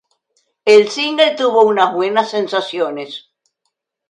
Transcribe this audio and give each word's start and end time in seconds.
El 0.65 0.89
single 0.89 1.35
tuvo 1.35 1.61
unas 1.63 1.93
buenas 1.93 2.31
sensaciones. 2.31 3.29